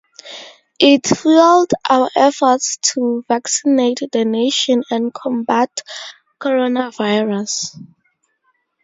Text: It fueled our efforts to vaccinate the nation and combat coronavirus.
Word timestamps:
It 0.79 1.05
fueled 1.05 1.73
our 1.87 2.09
efforts 2.15 2.77
to 2.95 3.23
vaccinate 3.27 3.99
the 4.11 4.25
nation 4.25 4.81
and 4.89 5.13
combat 5.13 5.83
coronavirus. 6.39 7.75